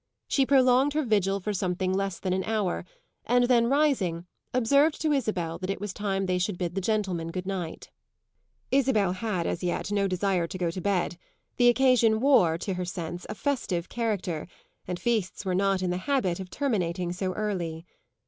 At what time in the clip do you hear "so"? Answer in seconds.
17.13-17.33